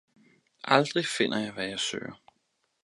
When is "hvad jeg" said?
1.51-1.79